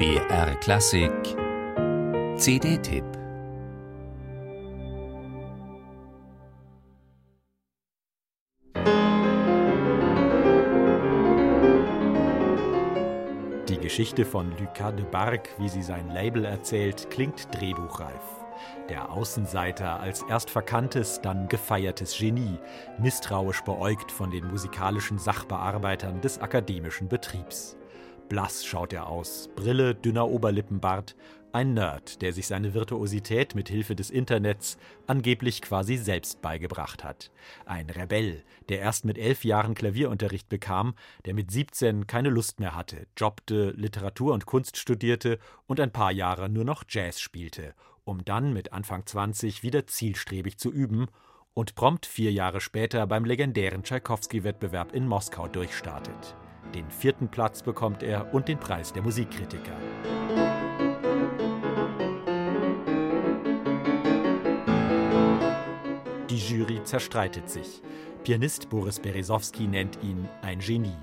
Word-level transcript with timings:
BR 0.00 0.54
Klassik 0.60 1.12
CD-Tipp 2.38 3.04
Die 13.68 13.76
Geschichte 13.76 14.24
von 14.24 14.56
Lucas 14.58 14.96
de 14.96 15.04
Barg, 15.04 15.50
wie 15.58 15.68
sie 15.68 15.82
sein 15.82 16.08
Label 16.08 16.46
erzählt, 16.46 17.10
klingt 17.10 17.54
drehbuchreif. 17.54 18.22
Der 18.88 19.12
Außenseiter 19.12 20.00
als 20.00 20.22
erst 20.30 20.48
verkanntes, 20.48 21.20
dann 21.20 21.46
gefeiertes 21.46 22.16
Genie, 22.16 22.58
misstrauisch 22.96 23.60
beäugt 23.64 24.10
von 24.10 24.30
den 24.30 24.46
musikalischen 24.46 25.18
Sachbearbeitern 25.18 26.22
des 26.22 26.40
akademischen 26.40 27.06
Betriebs. 27.10 27.76
Blass 28.30 28.64
schaut 28.64 28.92
er 28.92 29.08
aus, 29.08 29.50
Brille, 29.56 29.92
dünner 29.92 30.28
Oberlippenbart, 30.28 31.16
ein 31.50 31.74
Nerd, 31.74 32.22
der 32.22 32.32
sich 32.32 32.46
seine 32.46 32.74
Virtuosität 32.74 33.56
mit 33.56 33.68
Hilfe 33.68 33.96
des 33.96 34.08
Internets 34.08 34.78
angeblich 35.08 35.60
quasi 35.60 35.96
selbst 35.96 36.40
beigebracht 36.40 37.02
hat. 37.02 37.32
Ein 37.66 37.90
Rebell, 37.90 38.44
der 38.68 38.78
erst 38.78 39.04
mit 39.04 39.18
elf 39.18 39.44
Jahren 39.44 39.74
Klavierunterricht 39.74 40.48
bekam, 40.48 40.94
der 41.24 41.34
mit 41.34 41.50
17 41.50 42.06
keine 42.06 42.28
Lust 42.28 42.60
mehr 42.60 42.76
hatte, 42.76 43.08
jobbte, 43.18 43.72
Literatur 43.72 44.32
und 44.32 44.46
Kunst 44.46 44.76
studierte 44.76 45.40
und 45.66 45.80
ein 45.80 45.92
paar 45.92 46.12
Jahre 46.12 46.48
nur 46.48 46.64
noch 46.64 46.84
Jazz 46.88 47.20
spielte, 47.20 47.74
um 48.04 48.24
dann 48.24 48.52
mit 48.52 48.72
Anfang 48.72 49.04
20 49.04 49.64
wieder 49.64 49.88
zielstrebig 49.88 50.56
zu 50.56 50.70
üben 50.70 51.08
und 51.52 51.74
prompt 51.74 52.06
vier 52.06 52.30
Jahre 52.30 52.60
später 52.60 53.08
beim 53.08 53.24
legendären 53.24 53.82
Tschaikowski-Wettbewerb 53.82 54.92
in 54.92 55.08
Moskau 55.08 55.48
durchstartet. 55.48 56.36
Den 56.74 56.88
vierten 56.90 57.28
Platz 57.28 57.62
bekommt 57.62 58.02
er 58.02 58.32
und 58.32 58.48
den 58.48 58.58
Preis 58.58 58.92
der 58.92 59.02
Musikkritiker. 59.02 59.76
Die 66.30 66.36
Jury 66.36 66.82
zerstreitet 66.84 67.50
sich. 67.50 67.82
Pianist 68.22 68.68
Boris 68.70 69.00
Berezowski 69.00 69.66
nennt 69.66 69.98
ihn 70.02 70.28
ein 70.42 70.60
Genie. 70.60 70.96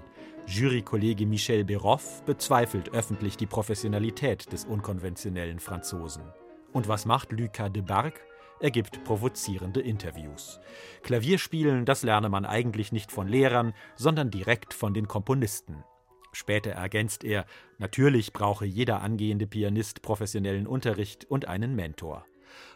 Jurykollege 0.45 1.25
Michel 1.25 1.65
Beroff 1.65 2.23
bezweifelt 2.23 2.93
öffentlich 2.93 3.35
die 3.35 3.47
Professionalität 3.47 4.49
des 4.53 4.63
unkonventionellen 4.63 5.59
Franzosen. 5.59 6.23
Und 6.71 6.87
was 6.87 7.05
macht 7.05 7.33
Lucas 7.33 7.73
de 7.73 7.81
Barg? 7.81 8.26
Er 8.59 8.71
gibt 8.71 9.03
provozierende 9.03 9.81
Interviews. 9.81 10.59
Klavierspielen, 11.03 11.85
das 11.85 12.01
lerne 12.01 12.27
man 12.27 12.43
eigentlich 12.43 12.91
nicht 12.91 13.11
von 13.11 13.27
Lehrern, 13.27 13.73
sondern 13.95 14.31
direkt 14.31 14.73
von 14.73 14.95
den 14.95 15.07
Komponisten. 15.07 15.83
Später 16.31 16.71
ergänzt 16.71 17.23
er, 17.23 17.45
natürlich 17.77 18.33
brauche 18.33 18.65
jeder 18.65 19.01
angehende 19.01 19.45
Pianist 19.45 20.01
professionellen 20.01 20.65
Unterricht 20.65 21.25
und 21.25 21.47
einen 21.47 21.75
Mentor. 21.75 22.25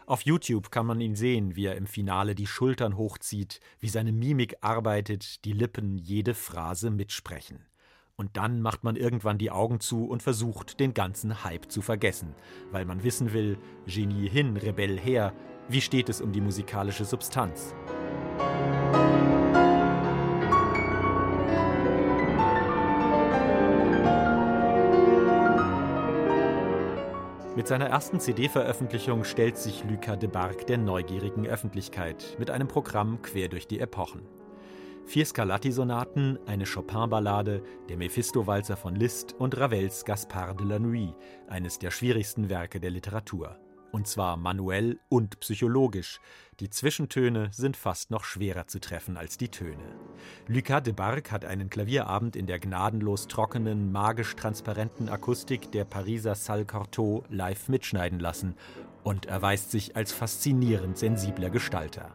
Auf 0.06 0.22
YouTube 0.22 0.70
kann 0.70 0.86
man 0.86 1.00
ihn 1.00 1.16
sehen, 1.16 1.56
wie 1.56 1.66
er 1.66 1.76
im 1.76 1.86
Finale 1.86 2.36
die 2.36 2.46
Schultern 2.46 2.96
hochzieht, 2.96 3.60
wie 3.80 3.88
seine 3.88 4.12
Mimik 4.12 4.56
arbeitet, 4.60 5.44
die 5.44 5.52
Lippen 5.52 5.98
jede 5.98 6.34
Phrase 6.34 6.90
mitsprechen. 6.90 7.66
Und 8.16 8.36
dann 8.36 8.60
macht 8.60 8.84
man 8.84 8.96
irgendwann 8.96 9.38
die 9.38 9.50
Augen 9.50 9.80
zu 9.80 10.06
und 10.06 10.22
versucht, 10.22 10.80
den 10.80 10.94
ganzen 10.94 11.44
Hype 11.44 11.70
zu 11.70 11.82
vergessen, 11.82 12.34
weil 12.70 12.84
man 12.84 13.02
wissen 13.02 13.32
will, 13.32 13.58
Genie 13.86 14.28
hin, 14.28 14.56
Rebell 14.56 14.98
her, 14.98 15.32
wie 15.68 15.80
steht 15.80 16.08
es 16.08 16.20
um 16.20 16.32
die 16.32 16.40
musikalische 16.40 17.04
Substanz? 17.04 17.74
Mit 27.54 27.68
seiner 27.68 27.86
ersten 27.86 28.18
CD-Veröffentlichung 28.18 29.24
stellt 29.24 29.56
sich 29.56 29.84
Lucas 29.84 30.18
de 30.18 30.28
Barg 30.28 30.66
der 30.66 30.78
neugierigen 30.78 31.46
Öffentlichkeit 31.46 32.36
mit 32.38 32.50
einem 32.50 32.66
Programm 32.66 33.20
quer 33.22 33.48
durch 33.48 33.66
die 33.66 33.78
Epochen. 33.78 34.22
Vier 35.04 35.26
Scarlatti-Sonaten, 35.26 36.38
eine 36.46 36.64
Chopin-Ballade, 36.64 37.62
der 37.88 37.96
Mephisto-Walzer 37.96 38.76
von 38.76 38.94
Liszt 38.94 39.34
und 39.38 39.58
Ravels 39.58 40.04
Gaspard 40.04 40.58
de 40.58 40.66
la 40.66 40.78
Nuit, 40.78 41.14
eines 41.48 41.78
der 41.78 41.90
schwierigsten 41.90 42.48
Werke 42.48 42.80
der 42.80 42.90
Literatur. 42.90 43.58
Und 43.90 44.06
zwar 44.06 44.38
manuell 44.38 45.00
und 45.10 45.38
psychologisch. 45.40 46.18
Die 46.60 46.70
Zwischentöne 46.70 47.50
sind 47.52 47.76
fast 47.76 48.10
noch 48.10 48.24
schwerer 48.24 48.66
zu 48.66 48.80
treffen 48.80 49.18
als 49.18 49.36
die 49.36 49.50
Töne. 49.50 49.84
Lucas 50.46 50.84
de 50.84 50.94
Barg 50.94 51.30
hat 51.30 51.44
einen 51.44 51.68
Klavierabend 51.68 52.34
in 52.34 52.46
der 52.46 52.58
gnadenlos 52.58 53.26
trockenen, 53.28 53.92
magisch 53.92 54.34
transparenten 54.34 55.10
Akustik 55.10 55.70
der 55.72 55.84
Pariser 55.84 56.36
Salle 56.36 56.64
Cortot 56.64 57.26
live 57.28 57.68
mitschneiden 57.68 58.18
lassen 58.18 58.54
und 59.02 59.26
erweist 59.26 59.70
sich 59.70 59.94
als 59.94 60.12
faszinierend 60.12 60.96
sensibler 60.96 61.50
Gestalter. 61.50 62.14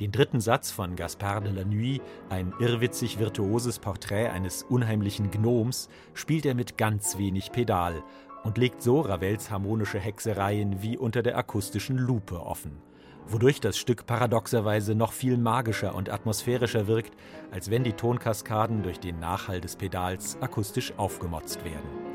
Den 0.00 0.12
dritten 0.12 0.40
Satz 0.40 0.70
von 0.70 0.96
Gaspard 0.96 1.46
de 1.46 1.52
la 1.52 1.64
Nuit, 1.64 2.02
ein 2.28 2.52
irrwitzig 2.58 3.18
virtuoses 3.18 3.78
Porträt 3.78 4.28
eines 4.28 4.62
unheimlichen 4.62 5.30
Gnoms, 5.30 5.88
spielt 6.14 6.46
er 6.46 6.54
mit 6.54 6.78
ganz 6.78 7.18
wenig 7.18 7.52
Pedal 7.52 8.02
und 8.44 8.58
legt 8.58 8.82
so 8.82 9.00
Ravels 9.00 9.50
harmonische 9.50 9.98
Hexereien 9.98 10.80
wie 10.80 10.96
unter 10.96 11.22
der 11.22 11.36
akustischen 11.36 11.98
Lupe 11.98 12.40
offen, 12.40 12.78
wodurch 13.26 13.60
das 13.60 13.76
Stück 13.76 14.06
paradoxerweise 14.06 14.94
noch 14.94 15.12
viel 15.12 15.36
magischer 15.36 15.94
und 15.94 16.10
atmosphärischer 16.10 16.86
wirkt, 16.86 17.14
als 17.50 17.70
wenn 17.70 17.82
die 17.82 17.94
Tonkaskaden 17.94 18.82
durch 18.82 19.00
den 19.00 19.18
Nachhall 19.18 19.60
des 19.60 19.76
Pedals 19.76 20.38
akustisch 20.40 20.92
aufgemotzt 20.96 21.64
werden. 21.64 22.05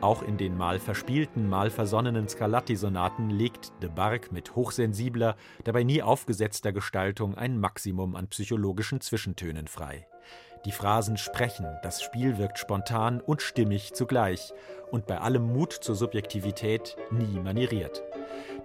Auch 0.00 0.22
in 0.22 0.36
den 0.36 0.56
mal 0.56 0.78
verspielten, 0.78 1.48
mal 1.48 1.70
versonnenen 1.70 2.28
Scarlatti-Sonaten 2.28 3.30
legt 3.30 3.72
de 3.82 3.90
Barg 3.90 4.30
mit 4.30 4.54
hochsensibler, 4.54 5.34
dabei 5.64 5.82
nie 5.82 6.02
aufgesetzter 6.02 6.72
Gestaltung 6.72 7.34
ein 7.34 7.58
Maximum 7.58 8.14
an 8.14 8.28
psychologischen 8.28 9.00
Zwischentönen 9.00 9.66
frei. 9.66 10.06
Die 10.64 10.72
Phrasen 10.72 11.16
sprechen, 11.16 11.66
das 11.82 12.02
Spiel 12.02 12.38
wirkt 12.38 12.58
spontan 12.58 13.20
und 13.20 13.42
stimmig 13.42 13.94
zugleich 13.94 14.52
und 14.90 15.06
bei 15.06 15.18
allem 15.18 15.52
Mut 15.52 15.72
zur 15.72 15.94
Subjektivität 15.96 16.96
nie 17.10 17.40
manieriert. 17.40 18.02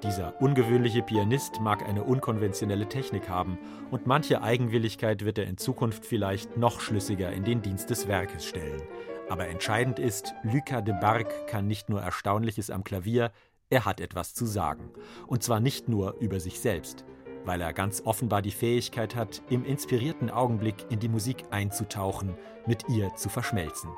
Dieser 0.04 0.40
ungewöhnliche 0.42 1.02
Pianist 1.02 1.62
mag 1.62 1.88
eine 1.88 2.04
unkonventionelle 2.04 2.90
Technik 2.90 3.30
haben 3.30 3.58
und 3.90 4.06
manche 4.06 4.44
Eigenwilligkeit 4.44 5.26
wird 5.26 5.38
er 5.38 5.46
in 5.46 5.58
Zukunft 5.58 6.06
vielleicht 6.06 6.58
noch 6.58 6.80
schlüssiger 6.80 7.32
in 7.32 7.44
den 7.44 7.62
Dienst 7.62 7.90
des 7.90 8.08
Werkes 8.08 8.46
stellen. 8.46 8.82
Aber 9.30 9.48
entscheidend 9.48 10.00
ist, 10.00 10.34
Lucas 10.44 10.84
de 10.84 10.94
Barg 11.00 11.48
kann 11.48 11.68
nicht 11.68 11.90
nur 11.90 12.02
Erstaunliches 12.02 12.70
am 12.70 12.84
Klavier, 12.84 13.32
er 13.70 13.86
hat 13.86 14.00
etwas 14.00 14.34
zu 14.34 14.46
sagen. 14.46 14.92
Und 15.28 15.44
zwar 15.44 15.60
nicht 15.60 15.90
nur 15.90 16.16
über 16.20 16.40
sich 16.40 16.60
selbst 16.60 17.06
weil 17.46 17.62
er 17.62 17.74
ganz 17.74 18.02
offenbar 18.06 18.42
die 18.42 18.52
Fähigkeit 18.52 19.16
hat, 19.16 19.42
im 19.50 19.66
inspirierten 19.66 20.30
Augenblick 20.30 20.76
in 20.90 21.00
die 21.00 21.10
Musik 21.10 21.44
einzutauchen, 21.52 22.36
mit 22.66 22.88
ihr 22.90 23.14
zu 23.16 23.30
verschmelzen. 23.30 23.90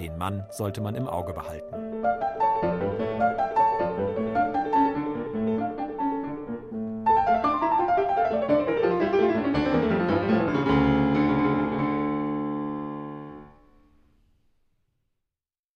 Den 0.00 0.16
Mann 0.18 0.44
sollte 0.50 0.80
man 0.80 0.94
im 0.94 1.06
Auge 1.06 1.32
behalten. 1.32 2.00